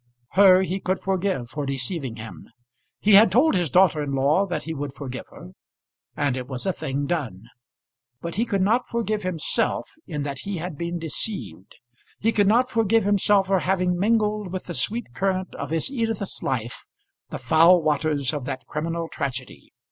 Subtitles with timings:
[0.31, 2.49] Her he could forgive for deceiving him.
[3.01, 5.51] He had told his daughter in law that he would forgive her;
[6.17, 7.43] and it was a thing done.
[8.19, 11.75] But he could not forgive himself in that he had been deceived.
[12.17, 16.41] He could not forgive himself for having mingled with the sweet current of his Edith's
[16.41, 16.83] life
[17.29, 19.71] the foul waters of that criminal tragedy.